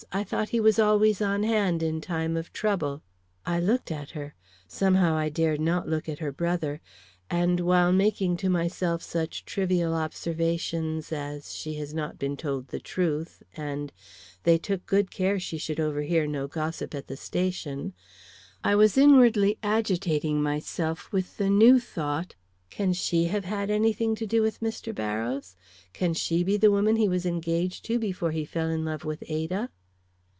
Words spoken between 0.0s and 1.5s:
I thought he was always on